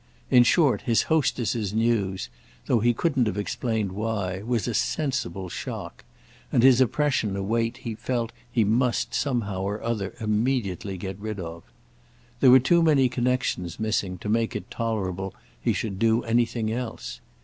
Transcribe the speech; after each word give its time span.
In 0.31 0.43
short 0.43 0.81
his 0.81 1.03
hostess's 1.03 1.75
news, 1.75 2.29
though 2.65 2.79
he 2.79 2.91
couldn't 2.91 3.27
have 3.27 3.37
explained 3.37 3.91
why, 3.91 4.41
was 4.41 4.67
a 4.67 4.73
sensible 4.73 5.47
shock, 5.47 6.03
and 6.51 6.63
his 6.63 6.81
oppression 6.81 7.35
a 7.35 7.43
weight 7.43 7.77
he 7.77 7.93
felt 7.93 8.31
he 8.51 8.63
must 8.63 9.13
somehow 9.13 9.61
or 9.61 9.79
other 9.83 10.15
immediately 10.19 10.97
get 10.97 11.19
rid 11.19 11.39
of. 11.39 11.61
There 12.39 12.49
were 12.49 12.57
too 12.57 12.81
many 12.81 13.09
connexions 13.09 13.79
missing 13.79 14.17
to 14.17 14.27
make 14.27 14.55
it 14.55 14.71
tolerable 14.71 15.35
he 15.61 15.71
should 15.71 15.99
do 15.99 16.23
anything 16.23 16.71
else. 16.71 17.19